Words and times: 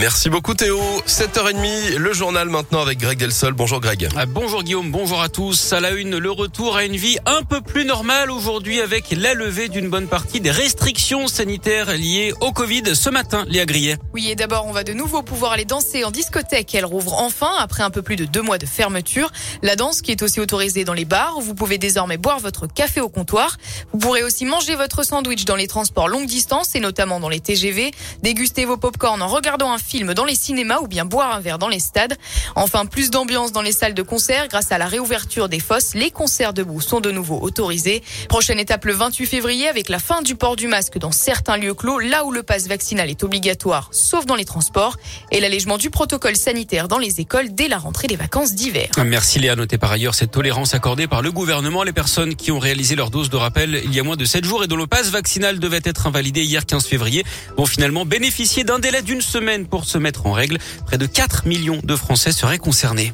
Merci 0.00 0.28
beaucoup 0.28 0.52
Théo. 0.52 0.78
7h30, 1.06 1.96
le 1.96 2.12
journal 2.12 2.50
maintenant 2.50 2.82
avec 2.82 2.98
Greg 2.98 3.18
Delsol. 3.18 3.54
Bonjour 3.54 3.80
Greg. 3.80 4.08
Ah, 4.14 4.26
bonjour 4.26 4.62
Guillaume, 4.62 4.90
bonjour 4.90 5.22
à 5.22 5.30
tous. 5.30 5.72
À 5.72 5.80
la 5.80 5.92
une, 5.92 6.18
le 6.18 6.30
retour 6.30 6.76
à 6.76 6.84
une 6.84 6.96
vie 6.96 7.16
un 7.24 7.42
peu 7.42 7.62
plus 7.62 7.86
normale 7.86 8.30
aujourd'hui 8.30 8.80
avec 8.82 9.10
la 9.10 9.32
levée 9.32 9.68
d'une 9.68 9.88
bonne 9.88 10.06
partie 10.06 10.40
des 10.40 10.50
restrictions 10.50 11.28
sanitaires 11.28 11.92
liées 11.92 12.34
au 12.42 12.52
Covid 12.52 12.94
ce 12.94 13.08
matin, 13.08 13.46
Léa 13.48 13.64
Grillet. 13.64 13.96
Oui, 14.12 14.28
et 14.28 14.34
d'abord, 14.34 14.66
on 14.66 14.72
va 14.72 14.84
de 14.84 14.92
nouveau 14.92 15.22
pouvoir 15.22 15.52
aller 15.52 15.64
danser 15.64 16.04
en 16.04 16.10
discothèque. 16.10 16.74
Elle 16.74 16.84
rouvre 16.84 17.14
enfin 17.14 17.52
après 17.58 17.82
un 17.82 17.90
peu 17.90 18.02
plus 18.02 18.16
de 18.16 18.26
deux 18.26 18.42
mois 18.42 18.58
de 18.58 18.66
fermeture. 18.66 19.32
La 19.62 19.76
danse 19.76 20.02
qui 20.02 20.10
est 20.10 20.22
aussi 20.22 20.40
autorisée 20.40 20.84
dans 20.84 20.94
les 20.94 21.06
bars. 21.06 21.40
Vous 21.40 21.54
pouvez 21.54 21.78
désormais 21.78 22.18
boire 22.18 22.38
votre 22.38 22.66
café 22.66 23.00
au 23.00 23.08
comptoir. 23.08 23.56
Vous 23.92 23.98
pourrez 23.98 24.22
aussi 24.22 24.44
manger 24.44 24.74
votre 24.74 25.04
sandwich 25.04 25.46
dans 25.46 25.56
les 25.56 25.68
transports 25.68 26.08
longue 26.08 26.26
distance 26.26 26.74
et 26.74 26.80
notamment 26.80 27.18
dans 27.18 27.30
les 27.30 27.40
TGV. 27.40 27.92
Déguster 28.22 28.66
vos 28.66 28.76
popcorn 28.76 29.22
en 29.22 29.28
regardant 29.28 29.72
un 29.72 29.78
film 29.78 29.85
dans 30.14 30.24
les 30.24 30.34
cinémas 30.34 30.78
ou 30.80 30.88
bien 30.88 31.04
boire 31.04 31.34
un 31.34 31.40
verre 31.40 31.58
dans 31.58 31.68
les 31.68 31.78
stades. 31.78 32.16
Enfin, 32.54 32.86
plus 32.86 33.10
d'ambiance 33.10 33.52
dans 33.52 33.62
les 33.62 33.72
salles 33.72 33.94
de 33.94 34.02
concert 34.02 34.48
grâce 34.48 34.72
à 34.72 34.78
la 34.78 34.86
réouverture 34.86 35.48
des 35.48 35.60
fosses. 35.60 35.94
Les 35.94 36.10
concerts 36.10 36.52
debout 36.52 36.80
sont 36.80 37.00
de 37.00 37.10
nouveau 37.10 37.38
autorisés. 37.40 38.02
Prochaine 38.28 38.58
étape 38.58 38.84
le 38.84 38.92
28 38.92 39.26
février 39.26 39.68
avec 39.68 39.88
la 39.88 39.98
fin 39.98 40.22
du 40.22 40.34
port 40.34 40.56
du 40.56 40.66
masque 40.66 40.98
dans 40.98 41.12
certains 41.12 41.56
lieux 41.56 41.74
clos, 41.74 41.98
là 41.98 42.24
où 42.24 42.32
le 42.32 42.42
passe 42.42 42.66
vaccinal 42.66 43.10
est 43.10 43.22
obligatoire, 43.22 43.88
sauf 43.92 44.26
dans 44.26 44.34
les 44.34 44.44
transports, 44.44 44.96
et 45.30 45.40
l'allègement 45.40 45.78
du 45.78 45.90
protocole 45.90 46.36
sanitaire 46.36 46.88
dans 46.88 46.98
les 46.98 47.20
écoles 47.20 47.54
dès 47.54 47.68
la 47.68 47.78
rentrée 47.78 48.08
des 48.08 48.16
vacances 48.16 48.54
d'hiver. 48.54 48.88
Merci 49.04 49.38
Léa. 49.38 49.56
Notez 49.56 49.78
par 49.78 49.92
ailleurs 49.92 50.14
cette 50.14 50.32
tolérance 50.32 50.74
accordée 50.74 51.06
par 51.06 51.22
le 51.22 51.30
gouvernement 51.30 51.84
les 51.84 51.92
personnes 51.92 52.34
qui 52.34 52.50
ont 52.50 52.58
réalisé 52.58 52.96
leur 52.96 53.10
dose 53.10 53.30
de 53.30 53.36
rappel 53.36 53.80
il 53.84 53.94
y 53.94 54.00
a 54.00 54.02
moins 54.02 54.16
de 54.16 54.24
7 54.24 54.44
jours 54.44 54.64
et 54.64 54.66
dont 54.66 54.76
le 54.76 54.86
passe 54.86 55.10
vaccinal 55.10 55.58
devait 55.58 55.80
être 55.84 56.06
invalidé 56.06 56.42
hier 56.42 56.66
15 56.66 56.86
février 56.86 57.24
vont 57.56 57.66
finalement 57.66 58.04
bénéficier 58.04 58.64
d'un 58.64 58.78
délai 58.78 59.02
d'une 59.02 59.20
semaine 59.20 59.66
pour 59.66 59.75
se 59.84 59.98
mettre 59.98 60.26
en 60.26 60.32
règle. 60.32 60.58
Près 60.86 60.98
de 60.98 61.06
4 61.06 61.46
millions 61.46 61.80
de 61.82 61.96
Français 61.96 62.32
seraient 62.32 62.58
concernés. 62.58 63.12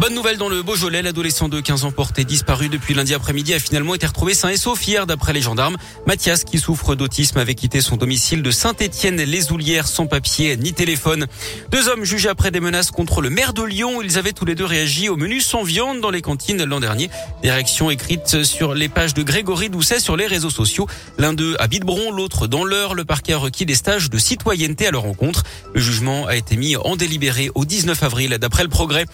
Bonne 0.00 0.14
nouvelle 0.14 0.36
dans 0.36 0.48
le 0.48 0.62
Beaujolais, 0.62 1.02
l'adolescent 1.02 1.48
de 1.48 1.60
15 1.60 1.84
ans 1.84 1.90
porté 1.90 2.24
disparu 2.24 2.68
depuis 2.68 2.94
lundi 2.94 3.14
après-midi 3.14 3.52
a 3.52 3.58
finalement 3.58 3.96
été 3.96 4.06
retrouvé 4.06 4.32
sain 4.32 4.48
et 4.48 4.56
sauf 4.56 4.86
hier 4.86 5.06
d'après 5.06 5.32
les 5.32 5.40
gendarmes. 5.40 5.76
Mathias, 6.06 6.44
qui 6.44 6.60
souffre 6.60 6.94
d'autisme, 6.94 7.36
avait 7.38 7.56
quitté 7.56 7.80
son 7.80 7.96
domicile 7.96 8.44
de 8.44 8.52
Saint-Étienne-les-Oulières 8.52 9.88
sans 9.88 10.06
papier 10.06 10.56
ni 10.56 10.72
téléphone. 10.72 11.26
Deux 11.72 11.88
hommes 11.88 12.04
jugés 12.04 12.28
après 12.28 12.52
des 12.52 12.60
menaces 12.60 12.92
contre 12.92 13.20
le 13.20 13.28
maire 13.28 13.52
de 13.54 13.64
Lyon. 13.64 14.00
Ils 14.00 14.18
avaient 14.18 14.32
tous 14.32 14.44
les 14.44 14.54
deux 14.54 14.64
réagi 14.64 15.08
au 15.08 15.16
menu 15.16 15.40
sans 15.40 15.64
viande 15.64 16.00
dans 16.00 16.10
les 16.10 16.22
cantines 16.22 16.62
l'an 16.62 16.78
dernier. 16.78 17.10
Des 17.42 17.50
réactions 17.50 17.90
écrites 17.90 18.44
sur 18.44 18.74
les 18.74 18.88
pages 18.88 19.14
de 19.14 19.24
Grégory 19.24 19.68
Doucet 19.68 19.98
sur 19.98 20.16
les 20.16 20.28
réseaux 20.28 20.50
sociaux. 20.50 20.86
L'un 21.18 21.32
d'eux 21.32 21.56
à 21.58 21.66
Bidbron, 21.66 22.12
l'autre 22.12 22.46
dans 22.46 22.62
l'heure. 22.62 22.94
Le 22.94 23.04
parquet 23.04 23.32
a 23.32 23.38
requis 23.38 23.66
des 23.66 23.74
stages 23.74 24.10
de 24.10 24.18
citoyenneté 24.18 24.86
à 24.86 24.92
leur 24.92 25.02
rencontre. 25.02 25.42
Le 25.74 25.80
jugement 25.80 26.26
a 26.28 26.36
été 26.36 26.56
mis 26.56 26.76
en 26.76 26.94
délibéré 26.94 27.50
au 27.56 27.64
19 27.64 28.00
avril 28.04 28.38
d'après 28.40 28.62
le 28.62 28.68
progrès. 28.68 29.04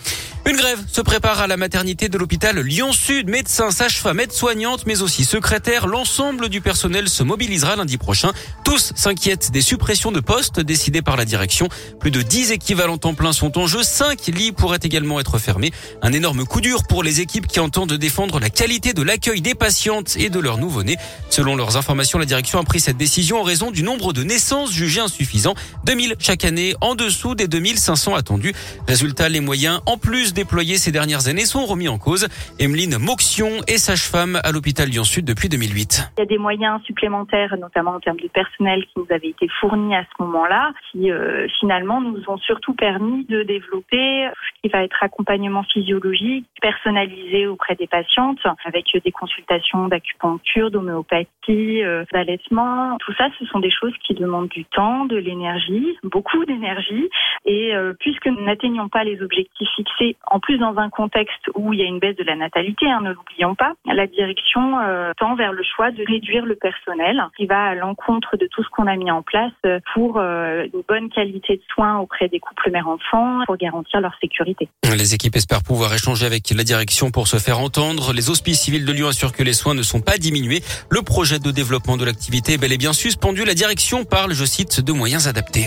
Une 0.47 0.57
grève 0.57 0.74
se 0.91 1.01
prépare 1.01 1.41
à 1.41 1.47
la 1.47 1.57
maternité 1.57 2.09
de 2.09 2.19
l'hôpital 2.19 2.59
Lyon-Sud. 2.59 3.29
Médecins, 3.29 3.71
sages-femmes, 3.71 4.21
aides-soignantes, 4.21 4.87
mais 4.87 5.03
aussi 5.03 5.25
secrétaires. 5.25 5.87
L'ensemble 5.87 6.49
du 6.49 6.61
personnel 6.61 7.09
se 7.09 7.23
mobilisera 7.23 7.77
lundi 7.77 7.99
prochain. 7.99 8.33
Tous 8.65 8.93
s'inquiètent 8.95 9.51
des 9.51 9.61
suppressions 9.61 10.13
de 10.13 10.21
postes 10.21 10.61
décidées 10.61 11.03
par 11.03 11.17
la 11.17 11.25
direction. 11.25 11.69
Plus 12.01 12.11
de 12.11 12.23
10 12.23 12.53
équivalents 12.53 12.99
temps 12.99 13.15
plein 13.15 13.33
sont 13.33 13.59
en 13.59 13.67
jeu. 13.67 13.83
5 13.83 14.27
lits 14.29 14.53
pourraient 14.53 14.79
également 14.83 15.21
être 15.21 15.39
fermés. 15.39 15.73
Un 16.03 16.13
énorme 16.13 16.45
coup 16.45 16.61
dur 16.61 16.85
pour 16.85 17.03
les 17.03 17.21
équipes 17.21 17.47
qui 17.47 17.61
entendent 17.61 17.93
défendre 17.93 18.41
la 18.41 18.51
qualité 18.51 18.93
de 18.93 19.03
l'accueil 19.03 19.41
des 19.41 19.55
patientes 19.55 20.17
et 20.17 20.31
de 20.31 20.41
leurs 20.41 20.59
nouveau-nés. 20.59 20.97
Selon 21.31 21.57
leurs 21.57 21.77
informations, 21.77 22.19
la 22.19 22.27
direction 22.27 22.59
a 22.59 22.65
pris 22.65 22.81
cette 22.81 22.97
décision 22.97 23.41
en 23.41 23.43
raison 23.43 23.71
du 23.71 23.83
nombre 23.83 24.13
de 24.13 24.23
naissances 24.23 24.73
jugées 24.73 25.01
insuffisant. 25.01 25.55
2000 25.85 26.17
chaque 26.19 26.45
année, 26.45 26.75
en 26.81 26.95
dessous 26.95 27.35
des 27.35 27.49
2500 27.49 28.15
attendus. 28.15 28.55
Résultat, 28.89 29.29
les 29.29 29.41
moyens, 29.41 29.81
en 29.87 29.99
plus 29.99 30.33
déployés 30.33 30.64
ces 30.73 30.91
dernières 30.91 31.29
années 31.29 31.45
sont 31.45 31.67
remis 31.67 31.89
en 31.89 31.99
cause. 31.99 32.29
Emeline 32.59 32.97
Moxion 32.99 33.61
est 33.69 33.77
sage-femme 33.77 34.41
à 34.43 34.51
l'hôpital 34.51 34.89
Lyon-Sud 34.89 35.25
depuis 35.25 35.49
2008. 35.49 36.13
Il 36.17 36.21
y 36.21 36.23
a 36.23 36.27
des 36.27 36.39
moyens 36.39 36.83
supplémentaires, 36.85 37.55
notamment 37.59 37.93
en 37.93 38.01
termes 38.01 38.21
de 38.21 38.29
personnel, 38.29 38.85
qui 38.87 38.93
nous 38.97 39.07
avaient 39.11 39.29
été 39.29 39.49
fournis 39.61 39.95
à 39.95 40.05
ce 40.05 40.23
moment-là, 40.23 40.73
qui 40.91 41.11
euh, 41.11 41.47
finalement 41.61 42.01
nous 42.01 42.23
ont 42.29 42.39
surtout 42.39 42.75
permis 42.75 43.25
de 43.27 43.43
développer 43.43 44.29
ce 44.33 44.63
qui 44.63 44.69
va 44.73 44.83
être 44.83 44.97
accompagnement 45.03 45.63
physiologique, 45.65 46.47
personnalisé 46.61 47.47
auprès 47.47 47.75
des 47.75 47.87
patientes, 47.87 48.41
avec 48.65 48.87
des 49.05 49.13
consultations 49.13 49.89
d'acupuncture, 49.89 50.71
d'homéopathie, 50.71 51.83
euh, 51.83 52.05
d'allaitement. 52.13 52.97
Tout 52.99 53.13
ça, 53.19 53.29
ce 53.39 53.45
sont 53.47 53.61
des 53.61 53.71
choses 53.71 53.95
qui 54.07 54.15
demandent 54.15 54.49
du 54.49 54.65
temps, 54.65 55.05
de 55.05 55.17
l'énergie, 55.17 55.99
beaucoup 56.03 56.45
d'énergie. 56.45 57.11
Et 57.45 57.75
euh, 57.75 57.93
puisque 57.99 58.27
nous 58.27 58.45
n'atteignons 58.45 58.89
pas 58.89 59.05
les 59.05 59.21
objectifs 59.23 59.69
fixés, 59.77 60.17
en 60.31 60.41
plus 60.41 60.54
dans 60.59 60.79
un 60.79 60.91
contexte 60.91 61.51
où 61.55 61.73
il 61.73 61.81
y 61.81 61.83
a 61.83 61.87
une 61.87 61.99
baisse 61.99 62.17
de 62.17 62.25
la 62.25 62.37
natalité, 62.37 62.91
hein, 62.91 63.01
ne 63.03 63.13
l'oublions 63.13 63.55
pas, 63.55 63.75
la 63.87 64.07
direction 64.07 64.79
euh, 64.81 65.13
tend 65.19 65.35
vers 65.35 65.53
le 65.53 65.63
choix 65.63 65.91
de 65.91 66.05
réduire 66.07 66.45
le 66.45 66.57
personnel, 66.57 67.23
qui 67.37 67.47
va 67.47 67.65
à 67.65 67.75
l'encontre 67.75 68.37
de 68.37 68.47
tout 68.47 68.63
ce 68.63 68.69
qu'on 68.71 68.87
a 68.87 68.97
mis 68.97 69.11
en 69.11 69.23
place 69.23 69.53
pour 69.95 70.19
euh, 70.19 70.67
une 70.73 70.83
bonne 70.89 71.11
qualité 71.11 71.57
de 71.57 71.63
soins 71.73 71.99
auprès 71.99 72.29
des 72.29 72.41
couples 72.41 72.71
mère-enfant, 72.71 73.41
pour 73.47 73.57
garantir 73.57 74.01
leur 74.01 74.17
sécurité. 74.21 74.69
Les 74.85 75.15
équipes 75.15 75.37
espèrent 75.37 75.63
pouvoir 75.63 75.93
échanger 75.95 76.27
avec 76.27 76.51
la 76.51 76.65
direction 76.65 77.11
pour 77.11 77.29
se 77.29 77.37
faire 77.37 77.59
entendre. 77.59 78.13
Les 78.13 78.31
hospices 78.31 78.61
civils 78.61 78.85
de 78.85 78.93
Lyon 78.93 79.09
assurent 79.09 79.33
que 79.33 79.43
les 79.43 79.53
soins 79.53 79.75
ne 79.75 79.83
sont 79.83 80.01
pas 80.01 80.19
diminués. 80.19 80.63
Le 80.91 81.03
projet 81.03 81.39
de 81.39 81.51
développement 81.51 81.97
de 81.97 82.05
l'activité 82.05 82.55
est 82.55 82.59
bel 82.59 82.73
et 82.73 82.79
bien 82.79 82.93
suspendu. 82.93 83.45
La 83.45 83.55
direction 83.55 84.05
parle, 84.05 84.33
je 84.33 84.45
cite, 84.45 84.81
de 84.81 84.93
moyens 84.93 85.27
adaptés. 85.29 85.67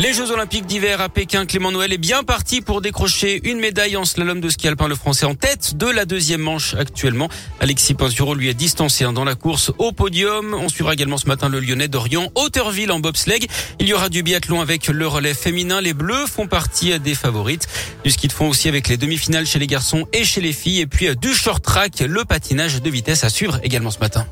Les 0.00 0.14
Jeux 0.14 0.30
Olympiques 0.30 0.64
d'hiver 0.64 1.02
à 1.02 1.10
Pékin, 1.10 1.44
Clément 1.44 1.70
Noël 1.70 1.92
est 1.92 1.98
bien 1.98 2.22
parti 2.22 2.62
pour 2.62 2.80
décrocher 2.80 3.38
une 3.44 3.60
médaille 3.60 3.98
en 3.98 4.06
slalom 4.06 4.40
de 4.40 4.48
ski 4.48 4.66
alpin. 4.66 4.88
Le 4.88 4.94
Français 4.94 5.26
en 5.26 5.34
tête 5.34 5.76
de 5.76 5.86
la 5.86 6.06
deuxième 6.06 6.40
manche 6.40 6.72
actuellement. 6.72 7.28
Alexis 7.60 7.92
Pinturo 7.92 8.34
lui 8.34 8.48
est 8.48 8.54
distancé 8.54 9.04
dans 9.04 9.24
la 9.24 9.34
course 9.34 9.72
au 9.76 9.92
podium. 9.92 10.54
On 10.54 10.70
suivra 10.70 10.94
également 10.94 11.18
ce 11.18 11.26
matin 11.26 11.50
le 11.50 11.60
Lyonnais 11.60 11.88
d'Orient, 11.88 12.32
Hauteurville 12.34 12.92
en 12.92 12.98
bobsleigh. 12.98 13.46
Il 13.78 13.88
y 13.88 13.92
aura 13.92 14.08
du 14.08 14.22
biathlon 14.22 14.62
avec 14.62 14.88
le 14.88 15.06
relais 15.06 15.34
féminin. 15.34 15.82
Les 15.82 15.92
Bleus 15.92 16.26
font 16.26 16.46
partie 16.46 16.98
des 16.98 17.14
favorites. 17.14 17.68
Du 18.02 18.10
ski 18.10 18.26
de 18.26 18.32
fond 18.32 18.48
aussi 18.48 18.70
avec 18.70 18.88
les 18.88 18.96
demi-finales 18.96 19.44
chez 19.44 19.58
les 19.58 19.66
garçons 19.66 20.06
et 20.14 20.24
chez 20.24 20.40
les 20.40 20.54
filles. 20.54 20.80
Et 20.80 20.86
puis 20.86 21.14
du 21.14 21.34
short 21.34 21.62
track, 21.62 22.00
le 22.00 22.24
patinage 22.24 22.80
de 22.80 22.88
vitesse 22.88 23.22
à 23.22 23.28
suivre 23.28 23.60
également 23.62 23.90
ce 23.90 23.98
matin. 23.98 24.26